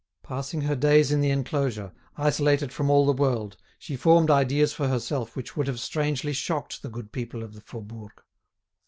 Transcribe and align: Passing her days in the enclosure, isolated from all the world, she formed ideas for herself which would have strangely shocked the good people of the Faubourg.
Passing 0.23 0.61
her 0.61 0.75
days 0.75 1.11
in 1.11 1.21
the 1.21 1.29
enclosure, 1.29 1.91
isolated 2.17 2.73
from 2.73 2.89
all 2.89 3.05
the 3.05 3.11
world, 3.13 3.55
she 3.77 3.95
formed 3.95 4.31
ideas 4.31 4.73
for 4.73 4.87
herself 4.87 5.35
which 5.35 5.55
would 5.55 5.67
have 5.67 5.79
strangely 5.79 6.33
shocked 6.33 6.81
the 6.81 6.89
good 6.89 7.11
people 7.11 7.43
of 7.43 7.53
the 7.53 7.61
Faubourg. 7.61 8.23